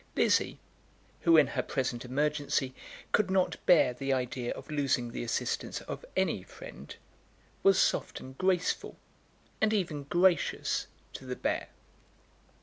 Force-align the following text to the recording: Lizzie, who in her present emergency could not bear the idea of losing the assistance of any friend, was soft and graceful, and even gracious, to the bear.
Lizzie, 0.15 0.57
who 1.19 1.37
in 1.37 1.45
her 1.45 1.61
present 1.61 2.03
emergency 2.03 2.73
could 3.11 3.29
not 3.29 3.63
bear 3.67 3.93
the 3.93 4.11
idea 4.11 4.51
of 4.53 4.71
losing 4.71 5.11
the 5.11 5.21
assistance 5.23 5.81
of 5.81 6.03
any 6.17 6.41
friend, 6.41 6.95
was 7.61 7.77
soft 7.77 8.19
and 8.19 8.35
graceful, 8.35 8.97
and 9.61 9.73
even 9.73 10.05
gracious, 10.05 10.87
to 11.13 11.23
the 11.27 11.35
bear. 11.35 11.67